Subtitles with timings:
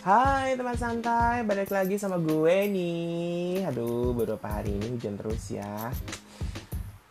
[0.00, 3.68] Hai teman santai, balik lagi sama gue nih.
[3.68, 4.96] Aduh, beberapa hari ini?
[4.96, 5.92] Hujan terus ya.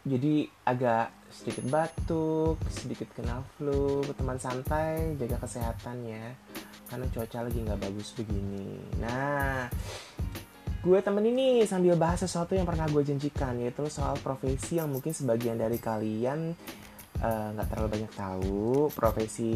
[0.01, 4.01] Jadi agak sedikit batuk, sedikit kena flu.
[4.17, 6.33] Teman santai, jaga kesehatan ya.
[6.89, 8.81] Karena cuaca lagi nggak bagus begini.
[8.97, 9.69] Nah,
[10.81, 15.13] gue temen ini sambil bahas sesuatu yang pernah gue janjikan Yaitu soal profesi yang mungkin
[15.13, 16.57] sebagian dari kalian
[17.21, 18.89] eh, nggak uh, terlalu banyak tahu.
[18.97, 19.53] Profesi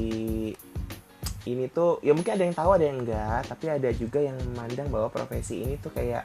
[1.44, 4.88] ini tuh ya mungkin ada yang tahu ada yang enggak tapi ada juga yang memandang
[4.88, 6.24] bahwa profesi ini tuh kayak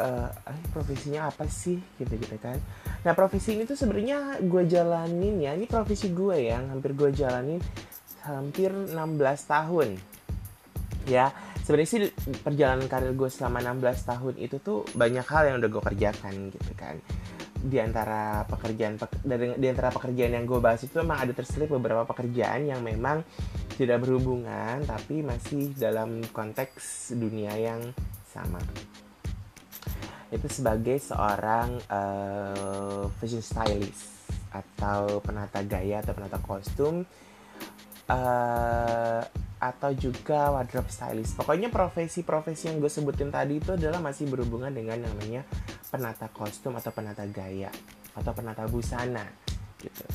[0.00, 0.28] uh,
[0.72, 1.78] profesinya apa sih?
[1.98, 2.56] Gitu gitu kan.
[3.04, 7.60] Nah profesi ini tuh sebenarnya gue jalanin ya ini profesi gue yang hampir gue jalanin
[8.24, 8.94] hampir 16
[9.48, 9.88] tahun.
[11.08, 11.32] Ya
[11.64, 12.00] sebenarnya sih
[12.44, 16.72] perjalanan karir gue selama 16 tahun itu tuh banyak hal yang udah gue kerjakan gitu
[16.76, 16.96] kan.
[17.60, 22.08] Di antara pekerjaan dari di antara pekerjaan yang gue bahas itu memang ada terselip beberapa
[22.08, 23.20] pekerjaan yang memang
[23.80, 27.80] tidak berhubungan tapi masih dalam konteks dunia yang
[28.28, 28.60] sama
[30.30, 34.20] itu sebagai seorang uh, fashion stylist
[34.52, 37.02] atau penata gaya atau penata kostum
[38.06, 39.22] uh,
[39.60, 41.36] atau juga wardrobe stylist.
[41.36, 45.44] Pokoknya profesi-profesi yang gue sebutin tadi itu adalah masih berhubungan dengan namanya
[45.92, 47.68] penata kostum atau penata gaya
[48.16, 49.26] atau penata busana
[49.82, 50.06] gitu.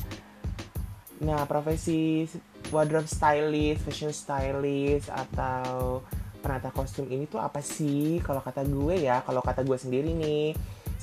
[1.24, 2.28] Nah, profesi
[2.74, 6.02] wardrobe stylist, fashion stylist atau
[6.44, 8.20] penata kostum ini tuh apa sih?
[8.20, 10.52] Kalau kata gue ya, kalau kata gue sendiri nih,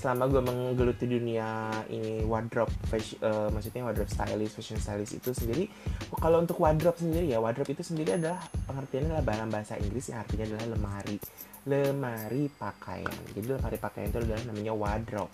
[0.03, 5.71] selama gue menggeluti dunia ini wardrobe fashion, uh, maksudnya wardrobe stylist fashion stylist itu sendiri
[6.19, 10.19] kalau untuk wardrobe sendiri ya wardrobe itu sendiri adalah pengertiannya adalah dalam bahasa Inggris yang
[10.25, 11.17] artinya adalah lemari.
[11.63, 13.19] Lemari pakaian.
[13.31, 15.31] Jadi lemari pakaian itu adalah namanya wardrobe.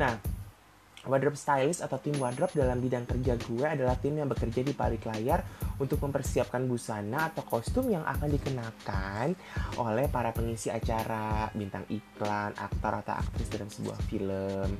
[0.00, 0.39] Nah
[1.08, 5.08] Wardrobe stylist atau tim wardrobe dalam bidang kerja gue adalah tim yang bekerja di balik
[5.08, 5.40] layar
[5.80, 9.32] untuk mempersiapkan busana atau kostum yang akan dikenakan
[9.80, 14.76] oleh para pengisi acara, bintang iklan, aktor atau aktris dalam sebuah film.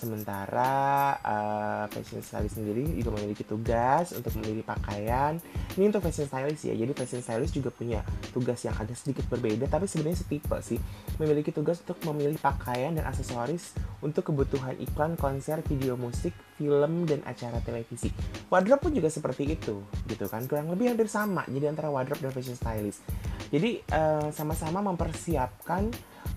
[0.00, 5.36] Sementara uh, fashion stylist sendiri juga memiliki tugas untuk memilih pakaian.
[5.76, 6.72] Ini untuk fashion stylist ya.
[6.72, 8.00] Jadi fashion stylist juga punya
[8.32, 10.80] tugas yang agak sedikit berbeda tapi sebenarnya setipe sih.
[11.20, 17.26] Memiliki tugas untuk memilih pakaian dan aksesoris untuk kebutuhan iklan, konser, video musik, film dan
[17.26, 18.06] acara televisi.
[18.46, 20.46] Wardrobe pun juga seperti itu, gitu kan.
[20.46, 21.42] Kurang lebih hampir sama.
[21.50, 23.02] Jadi antara wardrobe dan fashion stylist.
[23.50, 25.90] Jadi uh, sama-sama mempersiapkan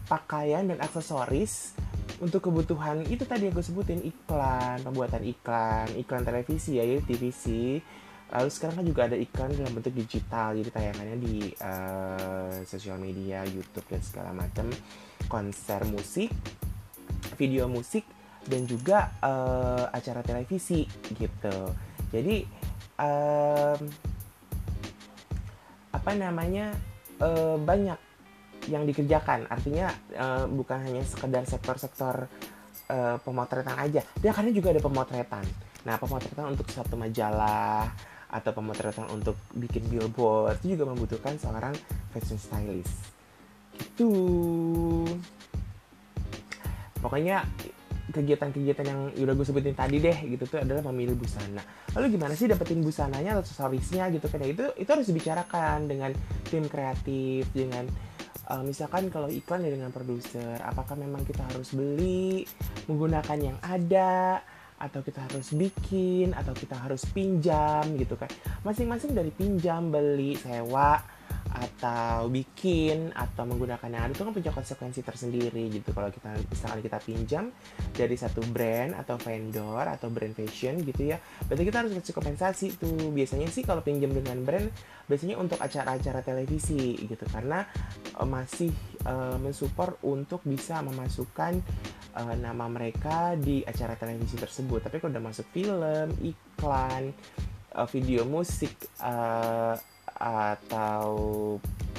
[0.09, 1.78] pakaian dan aksesoris
[2.18, 7.44] untuk kebutuhan itu tadi yang gue sebutin iklan pembuatan iklan iklan televisi ya jadi TVC
[8.31, 13.44] lalu sekarang kan juga ada iklan dalam bentuk digital jadi tayangannya di uh, sosial media
[13.44, 14.72] YouTube dan segala macam
[15.28, 16.31] konser musik
[17.35, 18.07] video musik
[18.47, 20.83] dan juga uh, acara televisi
[21.15, 21.57] gitu.
[22.11, 22.43] Jadi
[22.99, 23.79] um,
[25.93, 26.73] apa namanya
[27.21, 27.99] uh, banyak
[28.67, 29.47] yang dikerjakan.
[29.47, 32.27] Artinya uh, bukan hanya sekedar sektor-sektor
[32.91, 34.01] uh, pemotretan aja.
[34.19, 35.45] Dia karena juga ada pemotretan.
[35.83, 37.91] Nah pemotretan untuk satu majalah
[38.33, 41.75] atau pemotretan untuk bikin billboard itu juga membutuhkan seorang
[42.09, 43.13] fashion stylist.
[43.77, 44.09] Gitu.
[46.97, 47.43] Pokoknya
[48.12, 51.64] kegiatan-kegiatan yang udah gue sebutin tadi deh gitu tuh adalah memilih busana.
[51.96, 56.12] Lalu gimana sih dapetin busananya atau aksesorisnya gitu kan ya itu itu harus dibicarakan dengan
[56.52, 57.88] tim kreatif dengan
[58.52, 62.44] uh, misalkan kalau iklan ya dengan produser apakah memang kita harus beli
[62.91, 64.44] menggunakan yang ada
[64.84, 68.28] atau kita harus bikin atau kita harus pinjam gitu kan
[68.68, 71.00] masing-masing dari pinjam beli sewa
[71.53, 75.94] atau bikin atau menggunakan yang ada itu kan punya konsekuensi tersendiri gitu.
[75.94, 77.44] Kalau kita misalkan kita pinjam
[77.94, 82.67] dari satu brand atau vendor atau brand fashion gitu ya berarti kita harus kasih kompensasi
[82.77, 83.13] tuh.
[83.13, 84.67] Biasanya sih kalau pinjam dengan brand
[85.05, 87.67] biasanya untuk acara-acara televisi gitu karena
[88.17, 88.72] uh, masih
[89.05, 91.59] uh, mensupport untuk bisa memasukkan
[92.16, 94.88] uh, nama mereka di acara televisi tersebut.
[94.88, 97.13] Tapi kalau udah masuk film iklan
[97.90, 99.73] video musik uh,
[100.23, 101.11] atau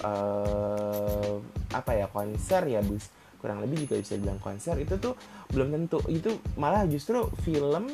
[0.00, 1.34] uh,
[1.76, 3.12] apa ya konser ya bus?
[3.36, 4.80] Kurang lebih juga bisa bilang konser.
[4.80, 5.12] Itu tuh
[5.52, 7.92] belum tentu itu malah justru film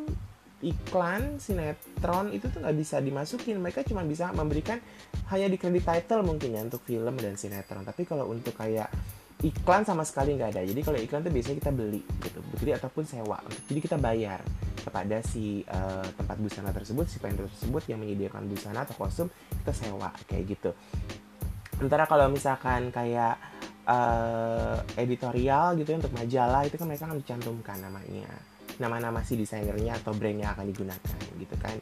[0.60, 3.58] iklan sinetron itu tuh nggak bisa dimasukin.
[3.58, 4.78] Mereka cuma bisa memberikan
[5.34, 7.82] hanya di kredit title mungkin ya untuk film dan sinetron.
[7.82, 8.86] Tapi kalau untuk kayak
[9.40, 10.62] iklan sama sekali nggak ada.
[10.64, 13.40] Jadi kalau iklan tuh biasanya kita beli gitu beli ataupun sewa.
[13.68, 14.44] Jadi kita bayar
[14.80, 19.28] kepada si uh, tempat busana tersebut si vendor tersebut yang menyediakan busana atau kostum
[19.64, 20.70] kita sewa kayak gitu.
[21.80, 23.40] Sementara kalau misalkan kayak
[23.88, 28.28] uh, editorial gitu ya, untuk majalah itu kan mereka akan dicantumkan namanya.
[28.76, 31.76] Nama-nama si desainernya atau brandnya akan digunakan gitu kan.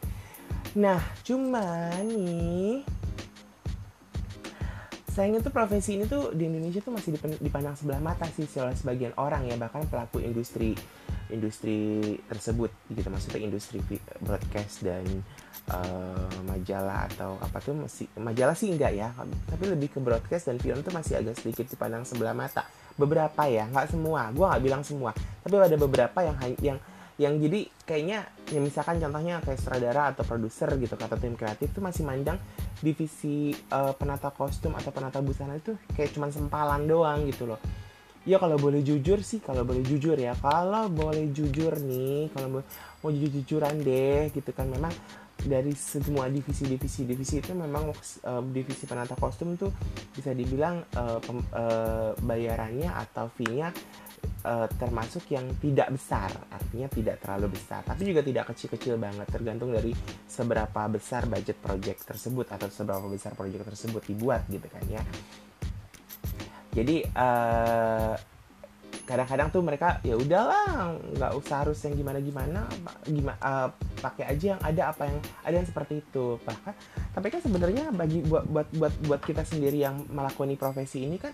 [0.78, 2.86] Nah cuma nih
[5.18, 9.10] sayangnya tuh profesi ini tuh di Indonesia tuh masih dipandang sebelah mata sih oleh sebagian
[9.18, 10.78] orang ya bahkan pelaku industri
[11.34, 13.82] industri tersebut gitu maksudnya industri
[14.22, 15.02] broadcast dan
[15.74, 19.10] uh, majalah atau apa tuh masih majalah sih enggak ya
[19.50, 22.62] tapi lebih ke broadcast dan film tuh masih agak sedikit dipandang sebelah mata.
[22.94, 25.10] Beberapa ya nggak semua gue nggak bilang semua
[25.42, 26.78] tapi ada beberapa yang yang
[27.18, 31.84] yang jadi kayaknya ya misalkan contohnya kayak sutradara atau produser gitu kata tim kreatif tuh
[31.84, 32.40] masih mandang
[32.80, 37.60] divisi uh, penata kostum atau penata busana itu kayak cuman sempalan doang gitu loh.
[38.28, 40.36] Ya kalau boleh jujur sih kalau boleh jujur ya.
[40.36, 42.60] Kalau boleh jujur nih kalau
[43.00, 44.68] mau jujur jujuran deh gitu kan.
[44.68, 44.92] Memang
[45.38, 49.70] dari semua divisi-divisi divisi itu memang uh, divisi penata kostum tuh
[50.10, 53.70] bisa dibilang uh, pem, uh, bayarannya atau fee-nya
[54.44, 59.70] uh, termasuk yang tidak besar artinya tidak terlalu besar tapi juga tidak kecil-kecil banget tergantung
[59.72, 59.92] dari
[60.26, 65.02] seberapa besar budget project tersebut atau seberapa besar project tersebut dibuat gitu kan ya.
[66.68, 68.14] Jadi uh,
[69.08, 72.60] kadang-kadang tuh mereka ya udahlah nggak usah harus yang gimana gimana
[73.08, 73.68] gimana uh,
[74.04, 75.18] pakai aja yang ada apa yang
[75.48, 76.36] ada yang seperti itu.
[76.44, 76.74] Bahkan
[77.16, 81.32] tapi kan sebenarnya bagi buat buat buat buat kita sendiri yang melakoni profesi ini kan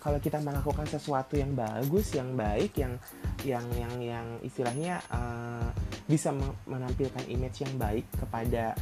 [0.00, 2.96] kalau kita melakukan sesuatu yang bagus yang baik yang
[3.44, 5.68] yang yang yang istilahnya uh,
[6.08, 6.32] bisa
[6.64, 8.72] menampilkan image yang baik kepada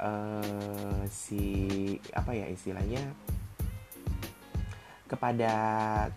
[0.00, 1.44] uh, si
[2.16, 3.04] apa ya istilahnya
[5.04, 5.52] kepada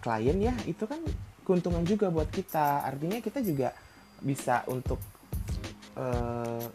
[0.01, 1.03] klien ya itu kan
[1.47, 2.83] keuntungan juga buat kita.
[2.83, 3.71] Artinya kita juga
[4.19, 4.99] bisa untuk
[5.95, 6.67] uh,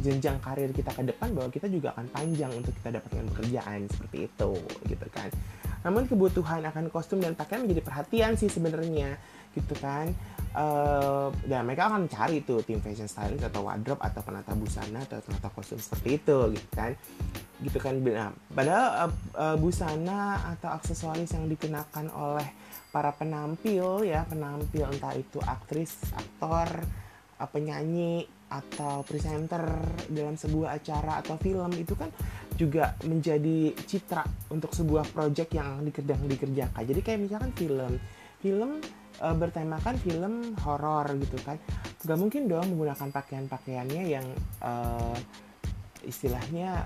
[0.00, 4.28] jenjang karir kita ke depan bahwa kita juga akan panjang untuk kita dapatkan pekerjaan seperti
[4.28, 4.50] itu
[4.88, 5.32] gitu kan.
[5.80, 9.16] Namun kebutuhan akan kostum dan pakaian menjadi perhatian sih sebenarnya
[9.56, 10.12] gitu kan.
[10.50, 15.22] Uh, dan mereka akan cari tuh tim fashion stylist atau wardrobe atau penata busana atau
[15.22, 16.92] penata kostum seperti itu gitu kan.
[17.60, 22.48] Gitu kan nah, padahal uh, uh, busana atau aksesoris yang dikenakan oleh
[22.90, 26.82] para penampil ya penampil entah itu aktris aktor
[27.48, 29.62] penyanyi atau presenter
[30.10, 32.10] dalam sebuah acara atau film itu kan
[32.58, 36.82] juga menjadi citra untuk sebuah project yang dikerjakan dikerjakan.
[36.82, 37.92] Jadi kayak misalkan film
[38.42, 38.70] film
[39.22, 40.34] e, bertemakan film
[40.66, 41.56] horor gitu kan.
[42.04, 44.26] Nggak mungkin dong menggunakan pakaian pakaiannya yang
[44.60, 44.72] e,
[46.04, 46.84] istilahnya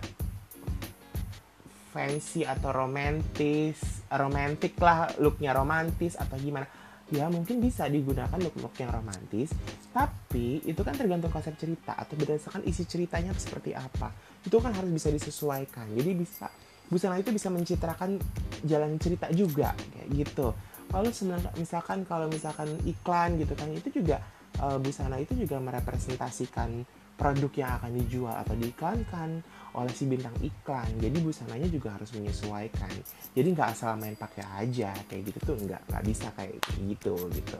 [1.94, 6.66] fancy atau romantis romantis lah looknya romantis atau gimana.
[7.12, 9.54] Ya mungkin bisa digunakan look-look yang romantis
[9.94, 14.10] tapi itu kan tergantung konsep cerita atau berdasarkan isi ceritanya seperti apa.
[14.42, 15.94] Itu kan harus bisa disesuaikan.
[15.94, 16.50] Jadi bisa
[16.90, 18.18] busana itu bisa mencitrakan
[18.66, 20.50] jalan cerita juga kayak gitu.
[20.90, 21.08] Kalau
[21.56, 24.18] misalkan kalau misalkan iklan gitu kan itu juga
[24.60, 29.30] uh, busana itu juga merepresentasikan produk yang akan dijual atau diiklankan
[29.74, 30.86] oleh si bintang iklan.
[31.02, 32.94] Jadi busananya juga harus menyesuaikan.
[33.34, 36.54] Jadi nggak asal main pakai aja kayak gitu tuh nggak nggak bisa kayak
[36.86, 37.58] gitu gitu.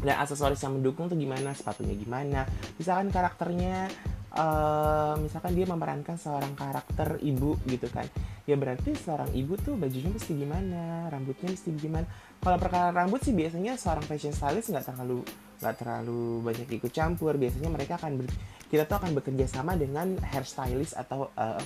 [0.00, 1.52] Dan aksesoris yang mendukung tuh gimana?
[1.52, 2.48] Sepatunya gimana?
[2.80, 3.92] Misalkan karakternya
[4.34, 8.06] uh, misalkan dia memerankan seorang karakter ibu gitu kan.
[8.46, 12.06] Ya berarti seorang ibu tuh bajunya mesti gimana rambutnya mesti gimana.
[12.40, 15.22] Kalau perkara rambut sih biasanya seorang fashion stylist nggak terlalu
[15.60, 17.34] nggak terlalu banyak ikut campur.
[17.36, 18.26] Biasanya mereka akan ber,
[18.70, 21.62] kita tuh akan bekerja sama dengan hairstylist atau uh,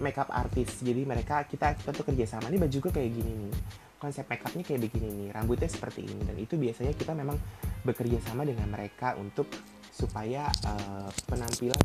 [0.00, 0.80] makeup artist.
[0.84, 2.48] Jadi mereka kita kita tuh kerja sama.
[2.52, 3.54] Nih baju gue kayak gini nih.
[3.98, 5.28] Konsep makeupnya kayak begini nih.
[5.34, 6.22] Rambutnya seperti ini.
[6.26, 7.38] Dan itu biasanya kita memang
[7.82, 9.46] bekerja sama dengan mereka untuk
[9.92, 11.78] supaya uh, penampilan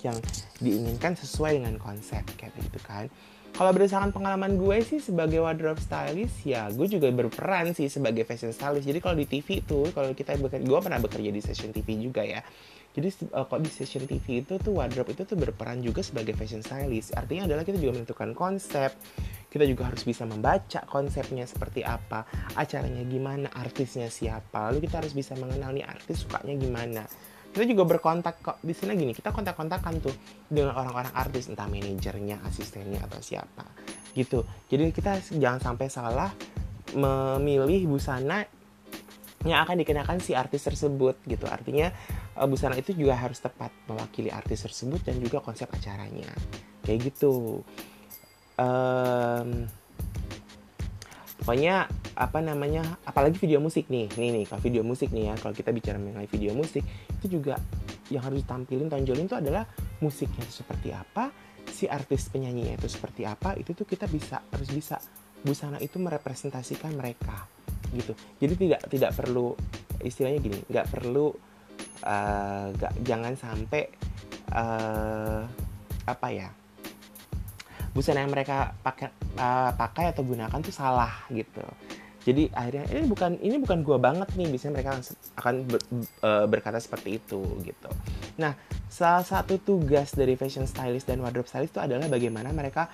[0.00, 0.16] yang
[0.58, 3.06] diinginkan sesuai dengan konsep kayak gitu kan.
[3.50, 8.56] Kalau berdasarkan pengalaman gue sih sebagai wardrobe stylist ya gue juga berperan sih sebagai fashion
[8.56, 8.88] stylist.
[8.88, 12.24] Jadi kalau di TV tuh kalau kita bekerja gue pernah bekerja di stasiun TV juga
[12.24, 12.40] ya.
[12.90, 16.64] Jadi uh, kok di stasiun TV itu tuh wardrobe itu tuh berperan juga sebagai fashion
[16.64, 17.12] stylist.
[17.12, 18.96] Artinya adalah kita juga menentukan konsep
[19.50, 22.22] kita juga harus bisa membaca konsepnya seperti apa
[22.54, 27.02] acaranya gimana artisnya siapa lalu kita harus bisa mengenal nih artis sukanya gimana
[27.50, 28.58] kita juga berkontak kok.
[28.62, 30.14] Di sini gini kita kontak-kontakan tuh
[30.46, 33.66] dengan orang-orang artis entah manajernya asistennya atau siapa
[34.14, 34.46] gitu.
[34.70, 36.30] Jadi kita jangan sampai salah
[36.94, 38.42] memilih busana
[39.46, 41.48] yang akan dikenakan si artis tersebut gitu.
[41.48, 41.90] Artinya
[42.38, 46.28] eh, busana itu juga harus tepat mewakili artis tersebut dan juga konsep acaranya.
[46.84, 47.64] Kayak gitu.
[48.60, 49.64] Um,
[51.50, 54.06] pokoknya apa namanya apalagi video musik nih.
[54.14, 56.86] Nih nih kalau video musik nih ya kalau kita bicara mengenai video musik
[57.18, 57.58] itu juga
[58.06, 59.66] yang harus ditampilin tonjolin itu adalah
[59.98, 61.34] musiknya itu seperti apa
[61.66, 65.02] si artis penyanyinya itu seperti apa itu tuh kita bisa harus bisa
[65.42, 67.50] busana itu merepresentasikan mereka
[67.98, 68.14] gitu.
[68.38, 69.58] Jadi tidak tidak perlu
[70.06, 71.34] istilahnya gini nggak perlu
[72.06, 73.90] uh, gak, jangan sampai
[74.54, 75.50] uh,
[76.06, 76.59] apa ya
[77.90, 81.64] busana yang mereka pakai uh, pakai atau gunakan tuh salah gitu.
[82.20, 84.46] Jadi akhirnya ini bukan ini bukan gua banget nih.
[84.52, 84.90] Biasanya mereka
[85.40, 85.80] akan ber,
[86.20, 87.90] uh, berkata seperti itu gitu.
[88.36, 88.52] Nah
[88.86, 92.92] salah satu tugas dari fashion stylist dan wardrobe stylist itu adalah bagaimana mereka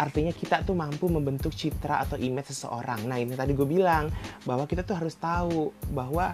[0.00, 3.04] artinya kita tuh mampu membentuk citra atau image seseorang.
[3.04, 4.08] Nah ini tadi gue bilang
[4.48, 6.32] bahwa kita tuh harus tahu bahwa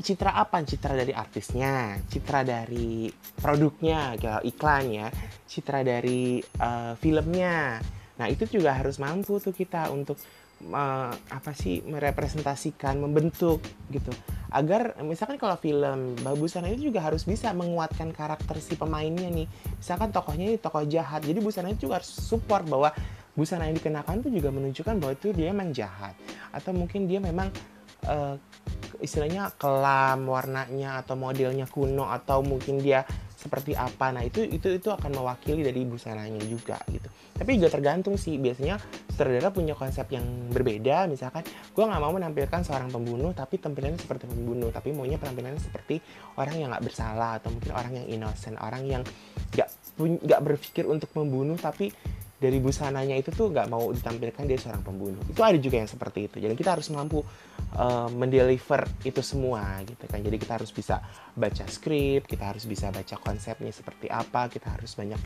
[0.00, 0.60] citra apa?
[0.64, 5.08] Citra dari artisnya, citra dari produknya, kayak iklan ya,
[5.46, 7.78] citra dari uh, filmnya.
[8.20, 10.20] Nah itu juga harus mampu tuh kita untuk
[10.72, 14.12] uh, apa sih merepresentasikan, membentuk gitu
[14.50, 19.46] agar misalkan kalau film Busana itu juga harus bisa menguatkan karakter si pemainnya nih
[19.78, 22.90] misalkan tokohnya ini tokoh jahat jadi Busana itu juga harus support bahwa
[23.38, 26.18] busana yang dikenakan itu juga menunjukkan bahwa itu dia memang jahat
[26.50, 27.48] atau mungkin dia memang
[28.10, 28.34] uh,
[29.00, 33.02] istilahnya kelam warnanya atau modelnya kuno atau mungkin dia
[33.40, 34.12] seperti apa.
[34.12, 37.08] Nah itu itu itu akan mewakili dari busananya juga gitu.
[37.40, 38.36] Tapi juga tergantung sih.
[38.36, 38.76] Biasanya
[39.08, 41.08] sutradara punya konsep yang berbeda.
[41.08, 44.68] Misalkan gue nggak mau menampilkan seorang pembunuh tapi tampilannya seperti pembunuh.
[44.68, 46.04] Tapi maunya penampilannya seperti
[46.36, 48.60] orang yang nggak bersalah atau mungkin orang yang innocent.
[48.60, 49.00] Orang yang
[49.56, 49.68] nggak
[50.00, 51.88] nggak berpikir untuk membunuh tapi
[52.40, 55.20] dari busananya itu tuh nggak mau ditampilkan dia seorang pembunuh.
[55.28, 56.36] Itu ada juga yang seperti itu.
[56.40, 57.20] Jadi kita harus mampu
[57.76, 60.18] uh, mendeliver itu semua gitu kan.
[60.18, 61.04] Jadi kita harus bisa
[61.36, 65.20] baca skrip kita harus bisa baca konsepnya seperti apa kita harus banyak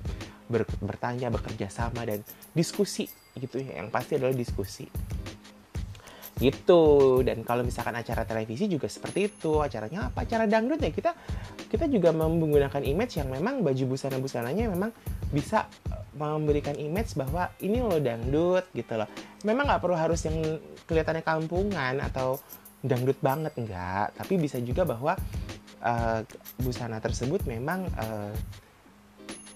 [0.50, 2.20] ber bertanya bekerja sama dan
[2.52, 3.08] diskusi
[3.38, 3.80] gitu ya.
[3.80, 4.86] Yang pasti adalah diskusi.
[6.34, 6.82] Gitu.
[7.22, 9.62] Dan kalau misalkan acara televisi juga seperti itu.
[9.62, 10.26] Acaranya apa?
[10.26, 10.90] Acara dangdut ya.
[10.90, 11.14] Kita
[11.70, 14.90] kita juga menggunakan image yang memang baju busana busananya memang
[15.35, 15.67] bisa
[16.14, 19.11] memberikan image bahwa ini lo dangdut gitu loh.
[19.43, 20.38] Memang nggak perlu harus yang
[20.87, 22.38] kelihatannya kampungan atau
[22.85, 25.19] dangdut banget enggak, tapi bisa juga bahwa
[25.83, 26.21] uh,
[26.62, 28.33] busana tersebut memang uh,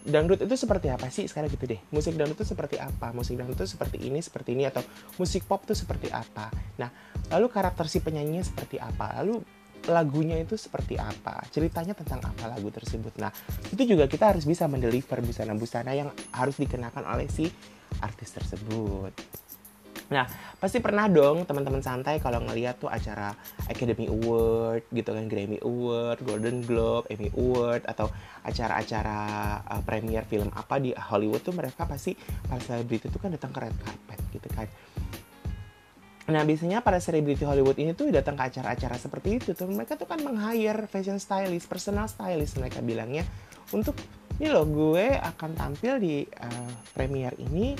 [0.09, 1.81] dangdut itu seperti apa sih sekarang gitu deh?
[1.93, 3.13] Musik dangdut itu seperti apa?
[3.13, 4.83] Musik dangdut itu seperti ini seperti ini atau
[5.21, 6.49] musik pop itu seperti apa?
[6.81, 6.91] Nah
[7.29, 9.21] lalu karakter si penyanyinya seperti apa?
[9.23, 9.45] Lalu
[9.88, 13.16] lagunya itu seperti apa, ceritanya tentang apa lagu tersebut.
[13.18, 13.33] Nah,
[13.73, 17.49] itu juga kita harus bisa mendeliver busana-busana yang harus dikenakan oleh si
[18.04, 19.12] artis tersebut.
[20.09, 20.25] Nah,
[20.57, 23.37] pasti pernah dong teman-teman santai kalau ngeliat tuh acara
[23.68, 28.09] Academy Award gitu kan, Grammy Award, Golden Globe, Emmy Award atau
[28.40, 29.18] acara-acara
[29.68, 32.16] uh, premier film apa di Hollywood tuh mereka pasti
[32.49, 34.64] para selebriti tuh kan datang ke red carpet gitu kan.
[36.29, 39.65] Nah biasanya para selebriti Hollywood ini tuh datang ke acara-acara seperti itu tuh.
[39.65, 43.25] Mereka tuh kan meng-hire fashion stylist, personal stylist mereka bilangnya.
[43.73, 43.97] Untuk
[44.37, 47.73] ini loh gue akan tampil di uh, premiere ini.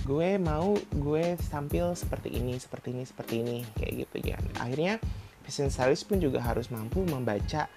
[0.00, 3.58] Gue mau gue tampil seperti ini, seperti ini, seperti ini.
[3.76, 4.40] Kayak gitu ya.
[4.56, 4.96] Akhirnya
[5.44, 7.68] fashion stylist pun juga harus mampu membaca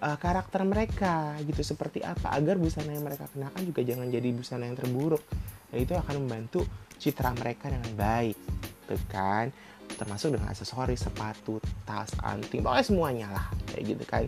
[0.00, 4.64] uh, karakter mereka gitu seperti apa agar busana yang mereka kenakan juga jangan jadi busana
[4.72, 5.20] yang terburuk.
[5.68, 6.64] Dan itu akan membantu
[6.96, 9.48] citra mereka dengan baik gitu kan
[9.84, 14.24] termasuk dengan aksesoris sepatu tas anting pokoknya semuanya lah kayak gitu kan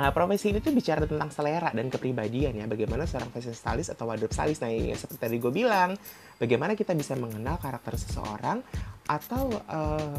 [0.00, 2.64] Nah, profesi ini tuh bicara tentang selera dan kepribadian ya.
[2.64, 4.64] Bagaimana seorang fashion stylist atau wardrobe stylist.
[4.64, 5.92] Nah, ini seperti tadi gue bilang,
[6.40, 8.64] bagaimana kita bisa mengenal karakter seseorang
[9.04, 10.16] atau uh,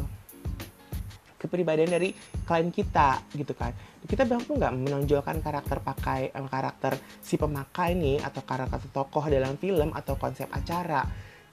[1.34, 2.14] kepribadian dari
[2.46, 3.74] klien kita gitu kan.
[4.06, 9.58] Kita mampu nggak menonjolkan karakter pakai eh, karakter si pemakai nih atau karakter tokoh dalam
[9.58, 11.02] film atau konsep acara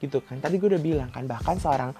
[0.00, 0.40] gitu kan.
[0.40, 1.92] Tadi gue udah bilang kan bahkan seorang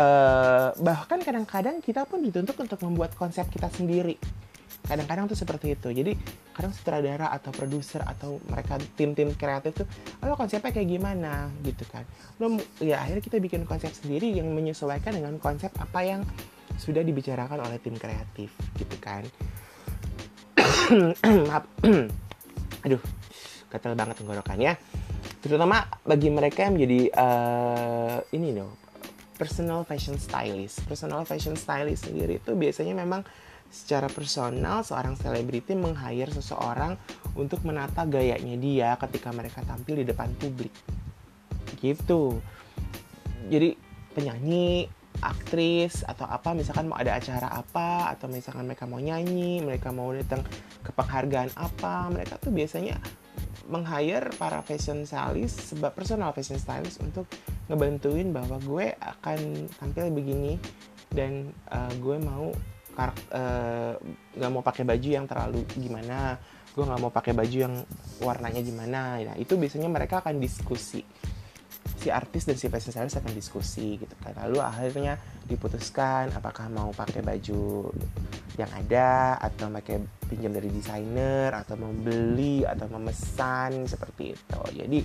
[0.00, 4.16] uh, bahkan kadang-kadang kita pun dituntut untuk membuat konsep kita sendiri.
[4.86, 5.88] Kadang-kadang tuh seperti itu.
[5.90, 6.14] Jadi
[6.54, 9.86] kadang sutradara atau produser atau mereka tim-tim kreatif tuh
[10.24, 11.52] lo konsepnya kayak gimana?
[11.60, 12.08] Gitu kan.
[12.40, 16.22] Lo ya akhirnya kita bikin konsep sendiri yang menyesuaikan dengan konsep apa yang
[16.80, 18.48] sudah dibicarakan oleh tim kreatif.
[18.78, 19.26] Gitu kan.
[22.86, 23.02] Aduh
[23.70, 24.78] gatel banget tenggorokannya.
[25.42, 28.86] Terutama bagi mereka yang menjadi uh, ini loh
[29.36, 30.82] personal fashion stylist.
[30.88, 33.22] Personal fashion stylist sendiri itu biasanya memang
[33.68, 36.96] secara personal seorang selebriti meng-hire seseorang
[37.36, 40.72] untuk menata gayanya dia ketika mereka tampil di depan publik.
[41.78, 42.40] Gitu.
[43.52, 43.76] Jadi
[44.16, 44.88] penyanyi
[45.20, 50.12] aktris atau apa misalkan mau ada acara apa atau misalkan mereka mau nyanyi mereka mau
[50.12, 50.44] datang
[50.84, 53.00] ke penghargaan apa mereka tuh biasanya
[53.66, 57.26] meng-hire para fashion stylist sebab personal fashion stylist untuk
[57.66, 60.54] ngebantuin bahwa gue akan tampil begini
[61.10, 62.50] dan uh, gue mau
[62.96, 63.92] eh,
[64.38, 66.38] nggak uh, mau pakai baju yang terlalu gimana
[66.76, 67.74] gue nggak mau pakai baju yang
[68.20, 69.16] warnanya gimana.
[69.16, 71.00] Nah itu biasanya mereka akan diskusi
[72.06, 74.38] si artis dan si fashion stylist akan diskusi gitu kan.
[74.46, 77.90] Lalu akhirnya diputuskan apakah mau pakai baju
[78.54, 79.98] yang ada atau pakai
[80.30, 84.60] pinjam dari desainer atau membeli atau memesan seperti itu.
[84.78, 85.02] Jadi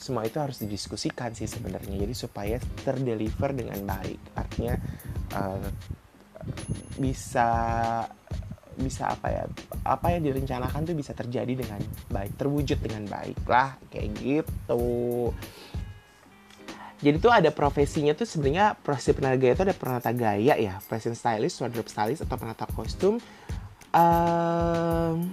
[0.00, 2.00] semua itu harus didiskusikan sih sebenarnya.
[2.00, 4.20] Jadi supaya terdeliver dengan baik.
[4.32, 4.74] Artinya
[5.36, 5.68] uh,
[6.96, 7.48] bisa
[8.80, 9.44] bisa apa ya
[9.84, 15.28] apa yang direncanakan tuh bisa terjadi dengan baik terwujud dengan baik lah kayak gitu
[17.00, 20.76] jadi tuh ada profesinya tuh sebenarnya profesi penata gaya itu ada penata gaya ya.
[20.84, 23.16] Fashion stylist wardrobe stylist atau penata kostum.
[23.90, 25.32] Um,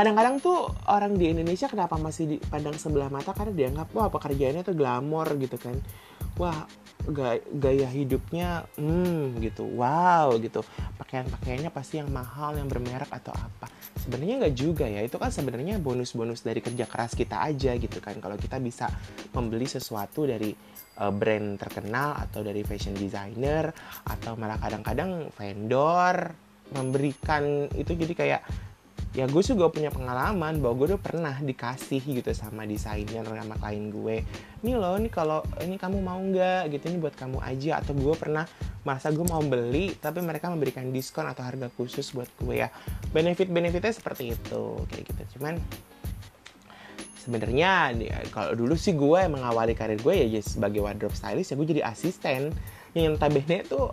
[0.00, 3.36] kadang-kadang tuh orang di Indonesia kenapa masih dipandang sebelah mata?
[3.36, 5.76] Karena dianggap wah pekerjaannya tuh glamor gitu kan.
[6.40, 6.64] Wah
[7.52, 9.68] gaya hidupnya hmm gitu.
[9.68, 10.64] Wow gitu.
[10.96, 13.68] Pakaian pakaiannya pasti yang mahal yang bermerek atau apa?
[14.00, 15.04] Sebenarnya nggak juga ya.
[15.04, 18.16] Itu kan sebenarnya bonus-bonus dari kerja keras kita aja gitu kan.
[18.24, 18.88] Kalau kita bisa
[19.36, 20.56] membeli sesuatu dari
[20.96, 23.68] uh, brand terkenal atau dari fashion designer
[24.08, 26.32] atau malah kadang-kadang vendor
[26.72, 28.42] memberikan itu jadi kayak
[29.10, 33.90] ya gue juga punya pengalaman bahwa gue udah pernah dikasih gitu sama desainer sama klien
[33.90, 34.22] gue.
[34.62, 37.82] Nih loh nih kalau ini kamu mau nggak gitu ini buat kamu aja.
[37.82, 38.46] Atau gue pernah
[38.86, 42.70] masa gue mau beli tapi mereka memberikan diskon atau harga khusus buat gue ya.
[43.10, 45.22] Benefit benefitnya seperti itu kayak gitu.
[45.38, 45.58] Cuman
[47.18, 47.92] sebenarnya
[48.30, 52.54] kalau dulu sih gue mengawali karir gue ya sebagai wardrobe stylist ya gue jadi asisten.
[52.94, 53.90] Yang notabene tuh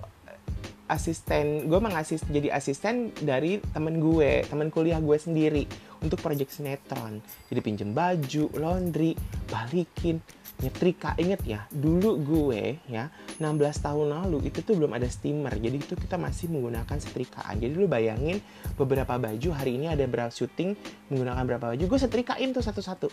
[0.87, 5.67] asisten gue mengasis jadi asisten dari temen gue temen kuliah gue sendiri
[6.01, 7.19] untuk project sinetron.
[7.49, 9.17] Jadi pinjem baju laundry
[9.49, 10.21] balikin
[10.61, 11.17] nyetrika.
[11.17, 15.53] Inget ya dulu gue ya 16 tahun lalu itu tuh belum ada steamer.
[15.57, 17.57] Jadi itu kita masih menggunakan setrikaan.
[17.61, 18.41] Jadi lu bayangin
[18.77, 20.77] beberapa baju hari ini ada berapa syuting
[21.13, 23.09] menggunakan berapa baju gue setrikain tuh satu-satu.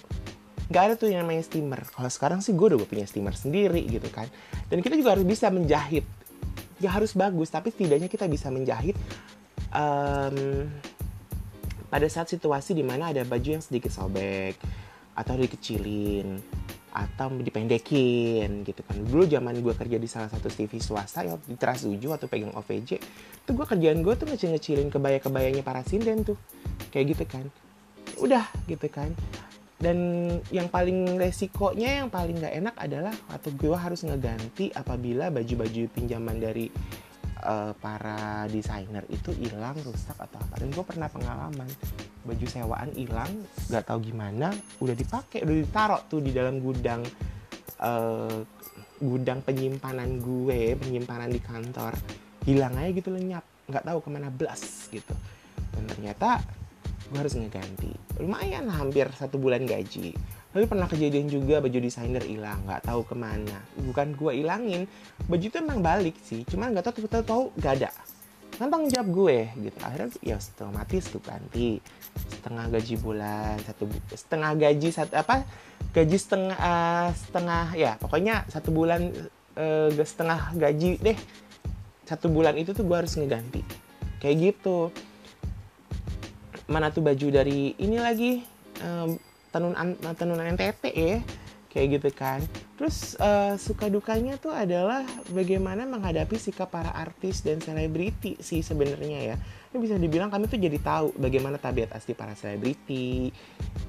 [0.64, 1.84] Nggak ada tuh yang namanya steamer.
[1.92, 4.24] Kalau sekarang sih gue udah punya steamer sendiri gitu kan.
[4.72, 6.04] Dan kita juga harus bisa menjahit
[6.84, 8.94] gak harus bagus tapi setidaknya kita bisa menjahit
[9.72, 10.68] um,
[11.88, 14.58] pada saat situasi di mana ada baju yang sedikit sobek
[15.14, 16.42] atau dikecilin
[16.94, 18.94] atau dipendekin gitu kan.
[19.02, 22.54] Dulu zaman gue kerja di salah satu TV swasta ya di Trans 7 atau pegang
[22.54, 22.90] OVJ
[23.42, 26.38] itu gue kerjaan gue tuh ngecil-ngecilin kebaya-kebayanya para sinden tuh.
[26.94, 27.44] Kayak gitu kan.
[28.22, 29.10] Udah gitu kan
[29.74, 29.98] dan
[30.54, 36.38] yang paling resikonya yang paling nggak enak adalah atau gue harus ngeganti apabila baju-baju pinjaman
[36.38, 36.70] dari
[37.42, 40.62] uh, para desainer itu hilang rusak atau apa.
[40.62, 41.66] Dan gue pernah pengalaman
[42.22, 43.28] baju sewaan hilang
[43.68, 47.04] nggak tahu gimana udah dipakai udah ditaruh tuh di dalam gudang
[47.84, 48.40] uh,
[49.02, 51.98] gudang penyimpanan gue penyimpanan di kantor.
[52.46, 53.42] Hilang aja gitu lenyap.
[53.66, 55.14] Nggak tahu ke mana belas gitu.
[55.74, 56.38] Dan ternyata
[57.10, 60.14] gue harus ngeganti lumayan hampir satu bulan gaji.
[60.54, 63.58] Tapi pernah kejadian juga baju desainer hilang nggak tahu ke mana.
[63.74, 64.86] Bukan gue ilangin
[65.26, 67.90] baju itu emang balik sih cuman nggak tahu tahu tahu gak ada.
[68.54, 69.78] Kan tanggung jawab gue gitu.
[69.82, 71.82] Akhirnya ya otomatis tuh ganti.
[72.38, 75.36] Setengah gaji bulan satu setengah gaji satu apa?
[75.90, 79.10] Gaji setengah uh, setengah ya pokoknya satu bulan
[79.58, 81.18] uh, setengah gaji deh.
[82.06, 83.66] Satu bulan itu tuh gue harus ngeganti.
[84.22, 84.94] Kayak gitu
[86.68, 88.40] mana tuh baju dari ini lagi
[88.80, 89.16] um,
[89.52, 91.18] tenunan tenunan NTT ya
[91.74, 92.40] kayak gitu kan.
[92.78, 95.02] Terus uh, suka dukanya tuh adalah
[95.34, 99.36] bagaimana menghadapi sikap para artis dan selebriti sih sebenarnya ya.
[99.74, 103.34] Ini bisa dibilang kami tuh jadi tahu bagaimana tabiat asli para selebriti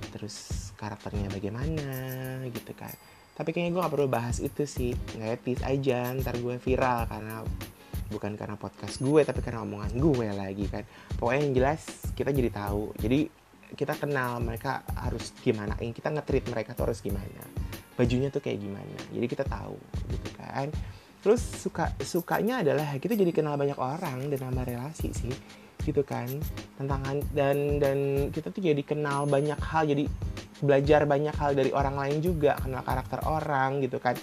[0.09, 2.91] terus karakternya bagaimana gitu kan.
[3.37, 7.45] Tapi kayaknya gue gak perlu bahas itu sih nggak etis aja ntar gue viral karena
[8.09, 10.83] bukan karena podcast gue tapi karena omongan gue lagi kan.
[11.17, 11.81] Pokoknya yang jelas
[12.13, 12.95] kita jadi tahu.
[12.99, 13.19] Jadi
[13.73, 17.43] kita kenal mereka harus gimana yang kita ngetrit mereka tuh harus gimana.
[17.97, 19.75] Bajunya tuh kayak gimana jadi kita tahu
[20.11, 20.69] gitu kan.
[21.25, 25.33] Terus suka sukanya adalah kita jadi kenal banyak orang dan nama relasi sih
[25.81, 26.29] gitu kan.
[26.77, 27.97] Tantangan dan dan
[28.29, 30.05] kita tuh jadi kenal banyak hal jadi
[30.61, 34.15] belajar banyak hal dari orang lain juga kenal karakter orang gitu kan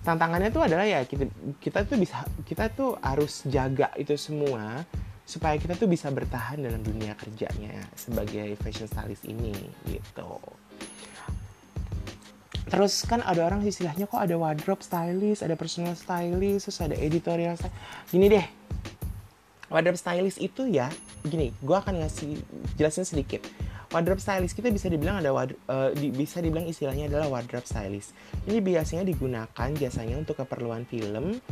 [0.00, 1.28] tantangannya tuh adalah ya kita
[1.60, 4.84] kita tuh bisa kita tuh harus jaga itu semua
[5.30, 9.54] supaya kita tuh bisa bertahan dalam dunia kerjanya ya, sebagai fashion stylist ini
[9.86, 10.42] gitu.
[12.66, 17.54] Terus kan ada orang istilahnya kok ada wardrobe stylist, ada personal stylist, terus ada editorial
[17.54, 17.78] stylist.
[18.10, 18.46] Gini deh,
[19.70, 20.90] wardrobe stylist itu ya,
[21.22, 22.34] begini, gue akan ngasih
[22.74, 23.46] jelasin sedikit
[23.90, 28.14] wardrobe stylist kita bisa dibilang ada uh, di, bisa dibilang istilahnya adalah wardrobe stylist.
[28.46, 31.42] Ini biasanya digunakan jasanya untuk keperluan film,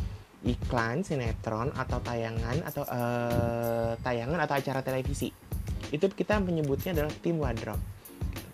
[0.47, 5.27] iklan, sinetron atau tayangan atau uh, tayangan atau acara televisi.
[5.91, 7.83] Itu kita menyebutnya adalah tim wardrobe.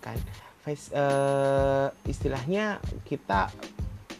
[0.02, 0.18] Kan?
[0.66, 3.54] Face, uh, istilahnya kita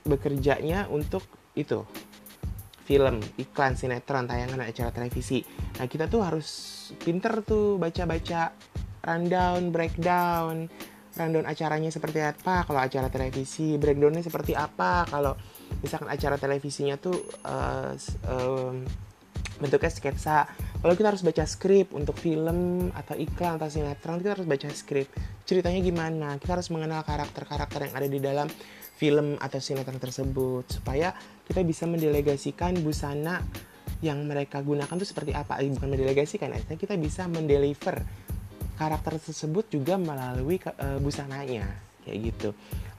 [0.06, 1.26] bekerjanya untuk
[1.58, 1.82] itu
[2.86, 5.42] film, iklan, sinetron, tayangan acara televisi.
[5.82, 6.48] Nah kita tuh harus
[7.02, 8.54] pinter tuh baca-baca
[9.06, 10.66] rundown, breakdown,
[11.16, 12.66] rundown acaranya seperti apa.
[12.66, 15.06] Kalau acara televisi, breakdownnya seperti apa.
[15.06, 15.38] Kalau
[15.80, 17.16] misalkan acara televisinya tuh
[17.46, 17.94] uh,
[18.28, 18.82] um,
[19.56, 20.44] bentuknya sketsa.
[20.82, 25.08] Kalau kita harus baca skrip untuk film atau iklan atau sinetron, kita harus baca skrip.
[25.48, 26.28] Ceritanya gimana?
[26.36, 28.48] Kita harus mengenal karakter-karakter yang ada di dalam
[28.96, 31.12] film atau sinetron tersebut supaya
[31.44, 33.44] kita bisa mendelegasikan busana
[34.00, 38.04] yang mereka gunakan itu seperti apa bukan mendelegasikan kita bisa mendeliver
[38.76, 41.66] karakter tersebut juga melalui uh, busananya
[42.06, 42.48] kayak gitu.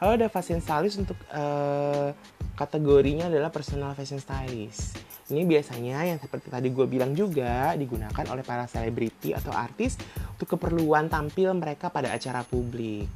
[0.04, 2.12] Lalu ada fashion stylist untuk uh,
[2.60, 5.00] kategorinya adalah personal fashion stylist.
[5.28, 10.00] Ini biasanya yang seperti tadi gue bilang juga digunakan oleh para selebriti atau artis
[10.36, 13.08] untuk keperluan tampil mereka pada acara publik.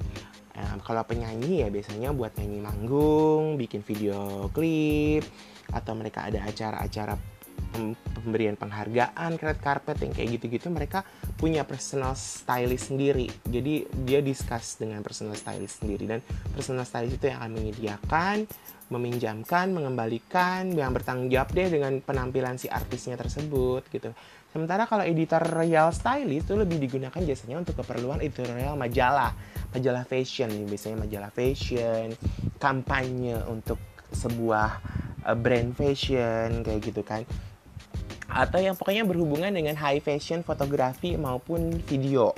[0.52, 5.24] Nah, kalau penyanyi ya biasanya buat nyanyi manggung, bikin video klip,
[5.72, 7.16] atau mereka ada acara-acara
[8.22, 11.02] pemberian penghargaan, red carpet yang kayak gitu-gitu mereka
[11.40, 13.32] punya personal stylist sendiri.
[13.48, 16.20] Jadi dia discuss dengan personal stylist sendiri dan
[16.54, 18.36] personal stylist itu yang akan menyediakan,
[18.92, 24.12] meminjamkan, mengembalikan, yang bertanggung jawab deh dengan penampilan si artisnya tersebut gitu.
[24.52, 29.32] Sementara kalau editorial stylist itu lebih digunakan jasanya untuk keperluan editorial majalah,
[29.72, 32.12] majalah fashion, biasanya majalah fashion,
[32.60, 33.80] kampanye untuk
[34.12, 34.70] sebuah
[35.26, 37.26] uh, brand fashion kayak gitu kan.
[38.32, 42.32] Atau yang pokoknya berhubungan dengan high fashion, fotografi maupun video.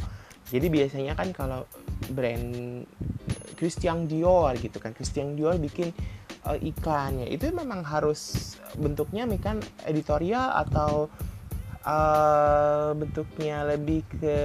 [0.49, 1.69] Jadi biasanya kan kalau
[2.13, 2.81] brand
[3.57, 5.93] Christian Dior gitu kan, Christian Dior bikin
[6.45, 11.07] uh, iklannya itu memang harus bentuknya kan editorial atau
[11.86, 14.38] uh, bentuknya lebih ke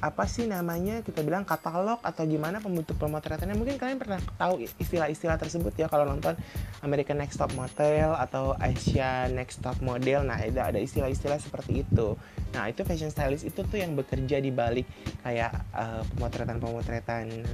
[0.00, 3.52] apa sih namanya kita bilang katalog atau gimana pembentuk pemotretannya?
[3.52, 6.32] Mungkin kalian pernah tahu istilah-istilah tersebut ya kalau nonton
[6.80, 10.24] American Next Top Model atau Asia Next Top Model.
[10.24, 12.16] Nah ada ada istilah-istilah seperti itu.
[12.56, 14.88] Nah itu fashion stylist itu tuh yang bekerja di balik
[15.20, 17.44] kayak uh, pemotretan-pemotretan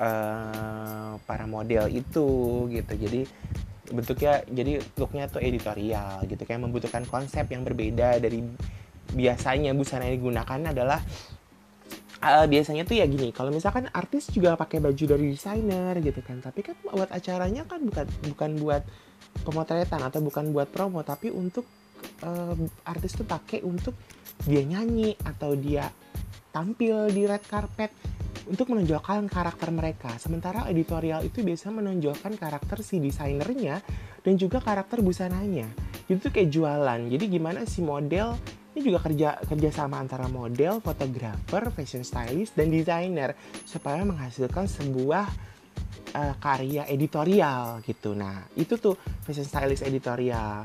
[0.00, 2.28] uh, para model itu
[2.72, 2.92] gitu.
[2.96, 3.28] Jadi
[3.92, 6.42] bentuknya jadi looknya tuh editorial gitu.
[6.48, 8.40] Kayak membutuhkan konsep yang berbeda dari
[9.08, 11.00] biasanya busana yang digunakan adalah
[12.22, 16.42] uh, biasanya tuh ya gini kalau misalkan artis juga pakai baju dari desainer gitu kan
[16.42, 18.82] tapi kan buat acaranya kan bukan bukan buat
[19.42, 21.66] pemotretan atau bukan buat promo tapi untuk
[22.22, 22.54] uh,
[22.86, 23.94] artis tuh pakai untuk
[24.46, 25.90] dia nyanyi atau dia
[26.54, 27.90] tampil di red carpet
[28.48, 30.16] untuk menonjolkan karakter mereka.
[30.16, 33.84] Sementara editorial itu biasa menonjolkan karakter si desainernya
[34.24, 35.68] dan juga karakter busananya.
[36.08, 37.00] Itu kayak jualan.
[37.12, 38.34] Jadi gimana si model
[38.78, 43.34] ini juga kerja kerja sama antara model, fotografer, fashion stylist dan desainer
[43.66, 45.26] supaya menghasilkan sebuah
[46.14, 48.14] uh, karya editorial gitu.
[48.14, 48.94] Nah, itu tuh
[49.26, 50.62] fashion stylist editorial.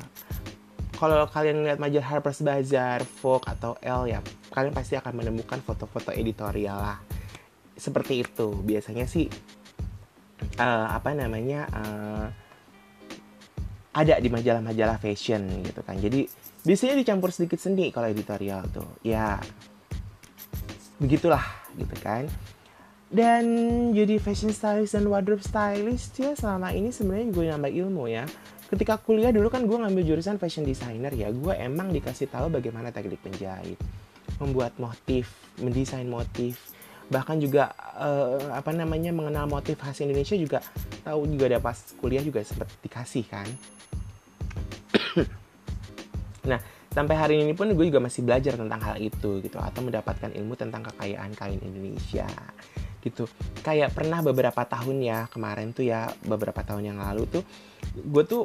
[0.94, 4.20] Kalau kalian lihat majalah Harper's Bazaar, Vogue atau Elle ya,
[4.54, 7.02] kalian pasti akan menemukan foto-foto editorial lah
[7.74, 9.28] seperti itu biasanya sih
[10.62, 12.26] uh, apa namanya uh,
[13.94, 16.30] ada di majalah-majalah fashion gitu kan jadi
[16.64, 18.88] biasanya dicampur sedikit seni kalau editorial tuh.
[19.04, 19.40] Ya
[21.00, 21.44] begitulah
[21.76, 22.28] gitu kan.
[23.14, 23.46] Dan
[23.94, 28.26] jadi fashion stylist dan wardrobe stylist ya selama ini sebenarnya gue nambah ilmu ya.
[28.74, 31.30] Ketika kuliah dulu kan gue ngambil jurusan fashion designer ya.
[31.30, 33.78] Gue emang dikasih tahu bagaimana teknik penjahit
[34.42, 35.30] membuat motif
[35.62, 36.58] mendesain motif.
[37.14, 40.66] Bahkan juga uh, apa namanya mengenal motif khas Indonesia juga
[41.04, 43.46] tahu juga ada pas kuliah juga sempat dikasih kan
[46.44, 46.60] nah
[46.94, 50.54] sampai hari ini pun gue juga masih belajar tentang hal itu gitu atau mendapatkan ilmu
[50.54, 52.28] tentang kekayaan kain Indonesia
[53.04, 53.28] gitu
[53.66, 57.44] kayak pernah beberapa tahun ya kemarin tuh ya beberapa tahun yang lalu tuh
[58.00, 58.44] gue tuh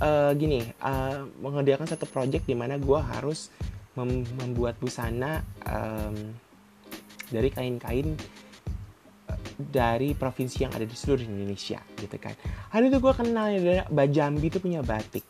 [0.00, 3.52] uh, gini uh, mengerjakan satu project di mana gue harus
[3.96, 6.16] mem membuat busana um,
[7.32, 8.12] dari kain-kain
[9.28, 12.36] eh, dari provinsi yang ada di seluruh Indonesia gitu kan.
[12.70, 15.24] Hari itu gue kenal ya Bajambi itu punya batik.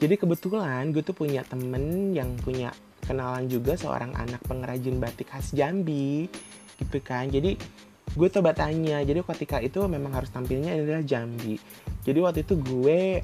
[0.00, 2.72] Jadi kebetulan gue tuh punya temen yang punya
[3.04, 6.24] kenalan juga seorang anak pengrajin batik khas Jambi
[6.80, 7.28] gitu kan.
[7.28, 7.60] Jadi
[8.16, 9.04] gue coba tanya.
[9.04, 11.60] Jadi ketika itu memang harus tampilnya adalah Jambi.
[12.00, 13.20] Jadi waktu itu gue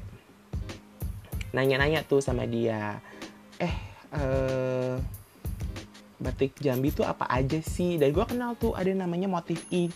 [1.57, 3.01] nanya-nanya tuh sama dia.
[3.57, 3.73] Eh,
[4.13, 5.01] uh,
[6.21, 9.89] batik Jambi itu apa aja sih dan gue kenal tuh ada namanya motif i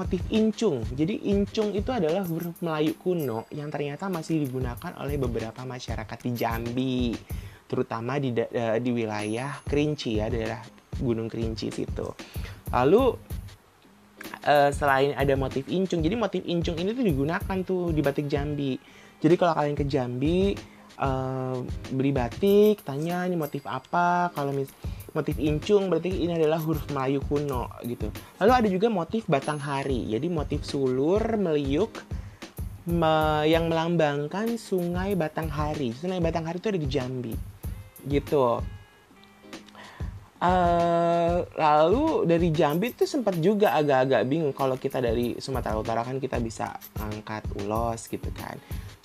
[0.00, 0.80] motif incung.
[0.96, 6.30] Jadi incung itu adalah huruf Melayu kuno yang ternyata masih digunakan oleh beberapa masyarakat di
[6.32, 7.00] Jambi
[7.70, 10.58] terutama di uh, di wilayah Kerinci ya daerah
[10.98, 12.08] Gunung Kerinci situ.
[12.72, 13.14] Lalu
[14.48, 18.74] uh, selain ada motif incung jadi motif incung ini tuh digunakan tuh di batik Jambi.
[19.20, 20.56] Jadi kalau kalian ke Jambi
[21.00, 21.56] uh,
[21.90, 24.68] beli batik tanya ini motif apa kalau mis
[25.10, 28.12] motif incung berarti ini adalah huruf Melayu kuno gitu.
[28.38, 31.90] Lalu ada juga motif batang hari jadi motif sulur meliuk
[32.86, 37.34] me yang melambangkan sungai Batanghari sungai Batanghari itu ada di Jambi
[38.06, 38.62] gitu.
[40.40, 46.16] Uh, lalu dari Jambi itu sempat juga agak-agak bingung kalau kita dari Sumatera Utara kan
[46.16, 48.56] kita bisa ngangkat ulos gitu kan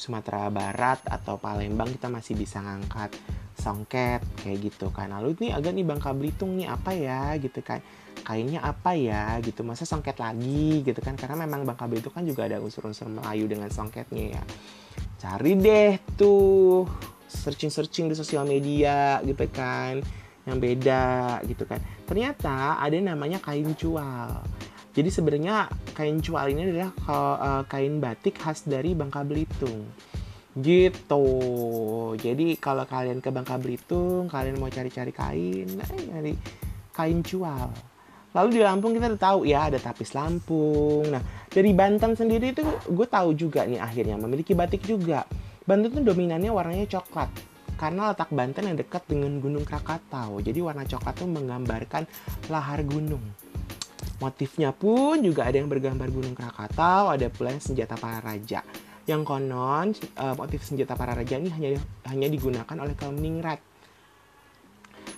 [0.05, 3.17] Sumatera Barat atau Palembang kita masih bisa ngangkat
[3.57, 5.09] songket kayak gitu kan.
[5.09, 7.81] Lalu ini agak nih Bangka Belitung nih apa ya gitu kan.
[8.21, 9.65] Kainnya apa ya gitu.
[9.65, 11.17] Masa songket lagi gitu kan.
[11.17, 14.43] Karena memang Bangka Belitung kan juga ada unsur-unsur Melayu dengan songketnya ya.
[15.17, 16.85] Cari deh tuh
[17.25, 20.05] searching-searching di sosial media gitu kan.
[20.45, 21.81] Yang beda gitu kan.
[22.05, 24.45] Ternyata ada namanya kain cual
[24.95, 29.91] jadi sebenarnya kain cual ini adalah eh, kain batik khas dari Bangka Belitung.
[30.55, 31.27] Gitu.
[32.15, 36.31] Jadi kalau kalian ke Bangka Belitung kalian mau cari-cari kain nah nyari
[36.95, 37.75] kain cual.
[38.31, 41.12] Lalu di Lampung kita udah tahu ya ada tapis Lampung.
[41.12, 41.19] Nah
[41.51, 45.27] dari Banten sendiri itu gue tahu juga nih akhirnya memiliki batik juga.
[45.67, 47.27] Banten tuh dominannya warnanya coklat
[47.75, 50.39] karena letak Banten yang dekat dengan Gunung Krakatau.
[50.39, 52.08] Jadi warna coklat itu menggambarkan
[52.47, 53.44] lahar gunung.
[54.23, 58.63] Motifnya pun juga ada yang bergambar Gunung Krakatau, ada pula senjata para raja.
[59.06, 61.78] Yang konon uh, motif senjata para raja ini hanya
[62.10, 63.62] hanya digunakan oleh kaum ningrat.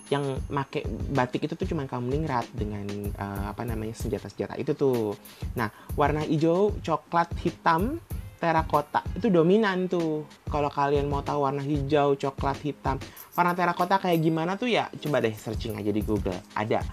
[0.07, 5.15] Yang make batik itu tuh cuma kaum ningrat dengan uh, apa namanya senjata-senjata itu tuh.
[5.55, 8.01] Nah, warna hijau, coklat, hitam
[8.37, 13.01] terakota itu dominan tuh kalau kalian mau tahu warna hijau coklat hitam
[13.33, 16.85] warna terakota kayak gimana tuh ya coba deh searching aja di Google ada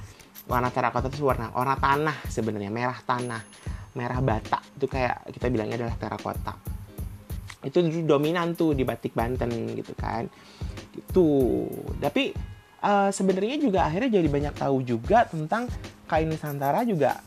[0.44, 3.42] warna terakota itu warna warna tanah sebenarnya merah tanah
[3.94, 4.60] merah bata.
[4.76, 6.74] Itu kayak kita bilangnya adalah terakota
[7.64, 10.28] itu dominan tuh di batik Banten gitu kan.
[10.94, 11.26] Itu
[11.98, 12.36] tapi
[12.84, 15.66] uh, sebenarnya juga akhirnya jadi banyak tahu juga tentang
[16.04, 17.18] kain Nusantara juga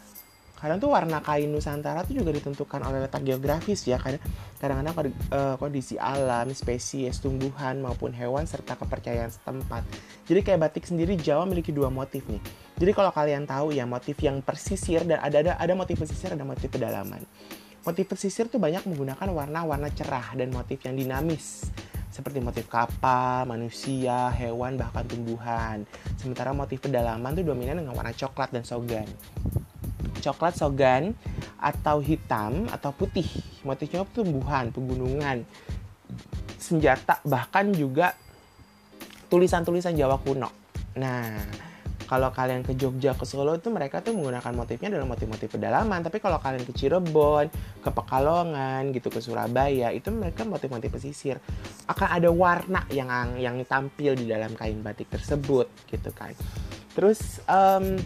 [0.58, 4.18] kadang tuh warna kain Nusantara tuh juga ditentukan oleh letak geografis ya kadang
[4.58, 9.86] kadang-kadang uh, kondisi alam spesies tumbuhan maupun hewan serta kepercayaan setempat.
[10.26, 12.42] Jadi kayak batik sendiri Jawa memiliki dua motif nih.
[12.82, 16.42] Jadi kalau kalian tahu ya motif yang persisir dan ada ada ada motif pesisir ada
[16.42, 17.22] motif pedalaman.
[17.86, 21.70] Motif pesisir tuh banyak menggunakan warna-warna cerah dan motif yang dinamis.
[22.10, 25.86] Seperti motif kapal, manusia, hewan, bahkan tumbuhan.
[26.18, 29.06] Sementara motif pedalaman tuh dominan dengan warna coklat dan sogan
[30.28, 31.16] coklat sogan
[31.56, 33.28] atau hitam atau putih.
[33.64, 35.48] Motifnya tumbuhan, pegunungan,
[36.60, 38.12] senjata, bahkan juga
[39.32, 40.52] tulisan-tulisan Jawa kuno.
[41.00, 41.40] Nah,
[42.08, 46.00] kalau kalian ke Jogja, ke Solo itu mereka tuh menggunakan motifnya adalah motif-motif pedalaman.
[46.00, 47.52] Tapi kalau kalian ke Cirebon,
[47.84, 51.36] ke Pekalongan, gitu ke Surabaya, itu mereka motif-motif pesisir.
[51.84, 56.32] Akan ada warna yang yang tampil di dalam kain batik tersebut, gitu kan.
[56.96, 58.00] Terus um,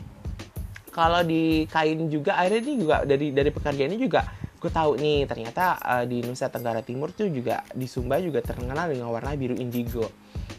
[0.91, 4.21] kalau di kain juga akhirnya ini juga dari dari pekerjaan juga
[4.61, 8.93] gue tahu nih ternyata uh, di Nusa Tenggara Timur tuh juga di Sumba juga terkenal
[8.93, 10.05] dengan warna biru indigo.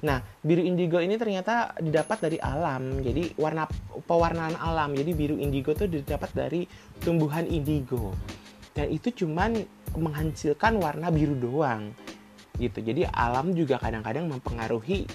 [0.03, 2.99] Nah, biru indigo ini ternyata didapat dari alam.
[2.99, 3.71] Jadi warna
[4.11, 4.99] pewarnaan alam.
[4.99, 6.67] Jadi biru indigo tuh didapat dari
[6.99, 8.11] tumbuhan indigo.
[8.75, 9.63] Dan itu cuman
[9.95, 11.95] menghasilkan warna biru doang.
[12.59, 12.83] Gitu.
[12.83, 15.07] Jadi alam juga kadang-kadang mempengaruhi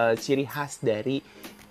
[0.00, 1.20] uh, ciri khas dari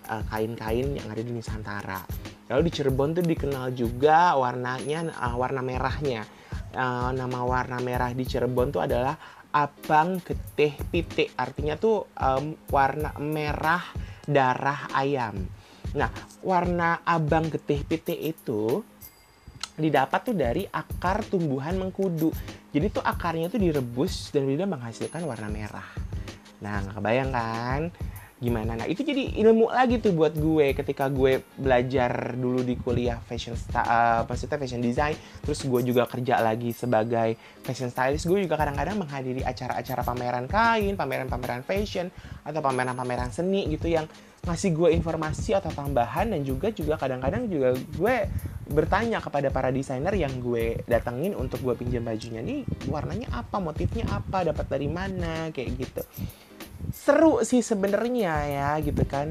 [0.06, 2.06] eh, kain-kain uh, yang ada di Nusantara.
[2.52, 6.28] Lalu di Cirebon tuh dikenal juga warnanya uh, warna merahnya.
[6.76, 9.16] Uh, nama warna merah di Cirebon tuh adalah
[9.56, 11.32] abang getih pitik.
[11.40, 13.80] Artinya tuh um, warna merah
[14.28, 15.48] darah ayam.
[15.96, 16.12] Nah,
[16.44, 18.84] warna abang getih pitik itu
[19.80, 22.36] didapat tuh dari akar tumbuhan mengkudu.
[22.72, 25.88] Jadi tuh akarnya tuh direbus dan bisa menghasilkan warna merah.
[26.64, 27.82] Nah, nggak kebayang kan?
[28.42, 28.74] Gimana.
[28.74, 33.54] Nah itu jadi ilmu lagi tuh buat gue ketika gue belajar dulu di kuliah fashion
[33.78, 35.14] uh, maksudnya fashion design
[35.46, 38.26] terus gue juga kerja lagi sebagai fashion stylist.
[38.26, 42.10] Gue juga kadang-kadang menghadiri acara-acara pameran kain pameran-pameran fashion
[42.42, 44.10] atau pameran-pameran seni gitu yang
[44.42, 48.16] ngasih gue informasi atau tambahan dan juga juga kadang-kadang juga gue
[48.74, 52.42] bertanya kepada para desainer yang gue datengin untuk gue pinjam bajunya.
[52.42, 56.02] Nih warnanya apa motifnya apa dapat dari mana kayak gitu
[56.90, 59.30] seru sih sebenarnya ya gitu kan.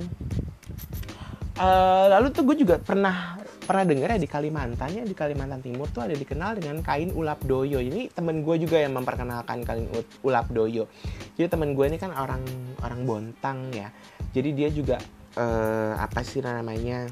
[1.60, 3.36] Uh, lalu tuh gue juga pernah
[3.70, 7.44] pernah dengar ya di Kalimantan ya di Kalimantan Timur tuh ada dikenal dengan kain ulap
[7.44, 7.78] doyo.
[7.78, 9.86] Ini temen gue juga yang memperkenalkan kain
[10.26, 10.90] ulap doyo.
[11.38, 12.42] Jadi temen gue ini kan orang
[12.82, 13.92] orang Bontang ya.
[14.34, 14.98] Jadi dia juga
[15.38, 17.06] uh, apa sih namanya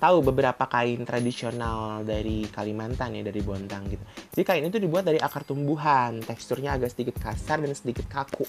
[0.00, 4.00] tahu beberapa kain tradisional dari Kalimantan ya dari Bontang gitu.
[4.32, 8.48] Jadi kain itu dibuat dari akar tumbuhan, teksturnya agak sedikit kasar dan sedikit kaku.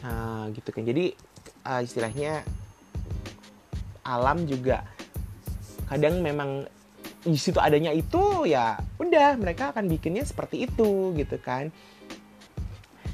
[0.00, 0.82] Nah, gitu kan.
[0.88, 1.12] Jadi
[1.68, 2.40] uh, istilahnya
[4.02, 4.82] alam juga
[5.86, 6.64] kadang memang
[7.22, 11.70] di situ adanya itu ya udah mereka akan bikinnya seperti itu gitu kan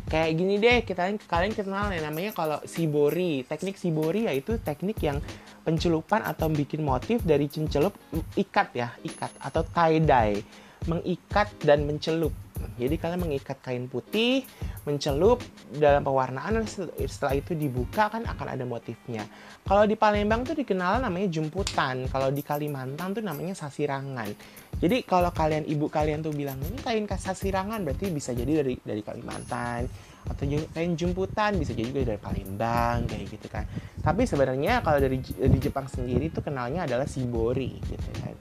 [0.08, 5.20] kayak gini deh kita kalian kenal ya namanya kalau sibori teknik sibori yaitu teknik yang
[5.68, 7.92] pencelupan atau bikin motif dari cencelup
[8.40, 10.40] ikat ya ikat atau tie dye
[10.88, 12.32] mengikat dan mencelup.
[12.78, 14.42] Jadi kalian mengikat kain putih
[14.82, 15.42] mencelup
[15.78, 16.64] dalam pewarnaan
[17.06, 19.26] setelah itu dibuka kan akan ada motifnya.
[19.62, 22.08] Kalau di Palembang tuh dikenal namanya jemputan.
[22.10, 24.30] Kalau di Kalimantan tuh namanya sasirangan.
[24.78, 29.02] Jadi kalau kalian ibu kalian tuh bilang ini kain sasirangan berarti bisa jadi dari dari
[29.02, 29.86] Kalimantan
[30.26, 33.64] atau kain jemputan bisa jadi juga dari Palembang kayak gitu kan.
[34.02, 38.34] Tapi sebenarnya kalau dari di Jepang sendiri tuh kenalnya adalah sibori gitu kan.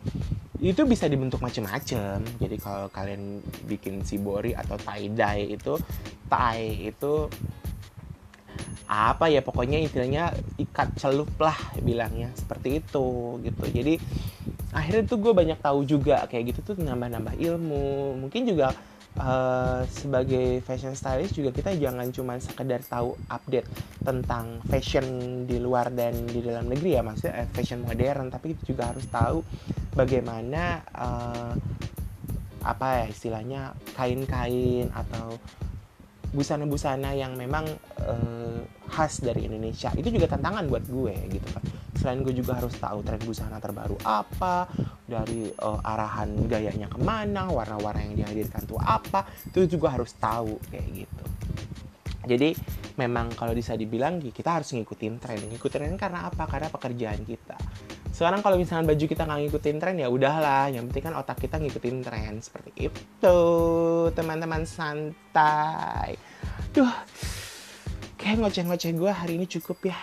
[0.57, 5.77] Itu bisa dibentuk macam-macam jadi kalau kalian bikin sibori atau tie dye itu
[6.25, 7.29] tie itu
[8.87, 12.31] apa ya pokoknya intinya ikat celup lah bilangnya.
[12.33, 13.63] Seperti itu gitu.
[13.67, 13.99] Jadi
[14.71, 18.15] akhirnya tuh gue banyak tahu juga kayak gitu tuh nambah-nambah ilmu.
[18.17, 18.71] Mungkin juga
[19.17, 23.67] uh, sebagai fashion stylist juga kita jangan cuma sekedar tahu update
[24.01, 25.05] tentang fashion
[25.45, 29.05] di luar dan di dalam negeri ya maksudnya eh, fashion modern tapi kita juga harus
[29.09, 29.37] tahu
[29.93, 31.53] bagaimana uh,
[32.67, 33.61] apa ya istilahnya
[33.95, 35.39] kain-kain atau
[36.37, 37.65] busana-busana yang memang
[38.05, 38.61] uh,
[38.93, 39.89] khas dari Indonesia.
[39.97, 41.65] Itu juga tantangan buat gue gitu kan
[41.97, 44.69] selain gue juga harus tahu tren busana terbaru apa
[45.09, 50.61] dari uh, arahan gayanya ke mana warna-warna yang dihadirkan tuh apa itu juga harus tahu
[50.69, 51.25] kayak gitu.
[52.27, 52.49] Jadi
[52.99, 55.39] memang kalau bisa dibilang kita harus ngikutin tren.
[55.47, 56.43] Ngikutin tren karena apa?
[56.43, 57.55] Karena pekerjaan kita
[58.17, 60.73] sekarang kalau misalnya baju kita nggak ngikutin tren ya udahlah.
[60.73, 63.39] Yang penting kan otak kita ngikutin tren seperti itu
[64.17, 66.17] teman-teman santai.
[66.73, 66.89] Duh
[68.17, 69.97] kayak ngoceh-ngoceh gue hari ini cukup ya.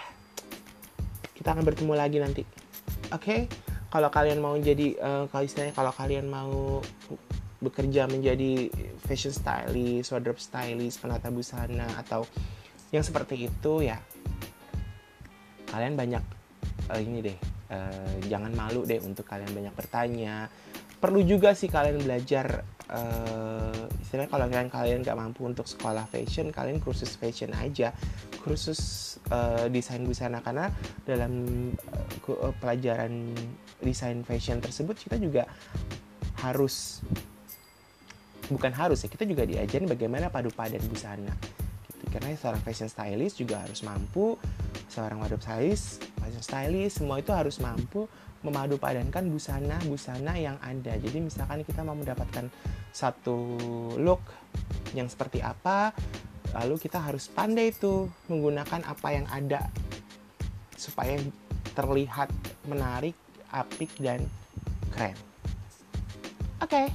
[1.34, 2.46] Kita akan bertemu lagi nanti.
[3.10, 3.18] Oke?
[3.18, 3.40] Okay?
[3.90, 6.82] kalau kalian mau jadi uh, kalau istilahnya kalau kalian mau
[7.62, 8.70] bekerja menjadi
[9.06, 12.26] fashion stylist, wardrobe stylist, penata busana atau
[12.94, 13.98] yang seperti itu ya.
[15.70, 16.22] Kalian banyak
[16.90, 20.48] uh, ini deh uh, jangan malu deh untuk kalian banyak bertanya.
[21.00, 26.48] Perlu juga sih kalian belajar uh, istilahnya kalau kalian kalian nggak mampu untuk sekolah fashion
[26.48, 27.92] kalian kursus fashion aja.
[28.40, 28.80] Kursus
[29.28, 30.72] uh, desain busana karena
[31.04, 31.72] dalam
[32.60, 33.36] pelajaran
[33.84, 35.44] desain fashion tersebut kita juga
[36.40, 37.04] harus
[38.48, 41.32] bukan harus ya kita juga diajarin bagaimana padu padan busana.
[42.00, 44.36] Gitu karena seorang fashion stylist juga harus mampu
[44.88, 48.08] seorang wardrobe stylist fashion stylist semua itu harus mampu
[48.40, 52.48] memadu padankan busana-busana yang ada jadi misalkan kita mau mendapatkan
[52.92, 53.36] satu
[54.00, 54.24] look
[54.96, 55.92] yang seperti apa
[56.56, 59.68] lalu kita harus pandai itu menggunakan apa yang ada
[60.76, 61.18] supaya
[61.74, 62.30] terlihat
[62.70, 63.18] menarik
[63.50, 64.22] apik dan
[64.94, 65.18] keren.
[66.62, 66.86] Oke, okay.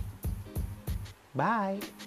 [1.35, 1.98] bye.